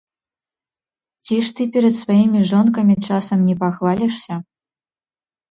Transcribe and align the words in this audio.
Ці 1.25 1.35
ж 1.47 1.53
ты 1.59 1.67
перад 1.75 1.93
сваімі 2.03 2.39
жонкамі 2.53 2.95
часам 3.11 3.45
не 3.51 3.55
пахвалішся? 3.61 4.33